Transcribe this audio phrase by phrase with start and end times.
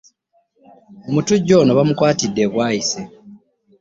[1.07, 3.01] Omutujju ono bamukwatidde e Bwaise.